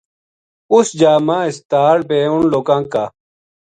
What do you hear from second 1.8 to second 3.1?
ل بے اِنھ لوکاں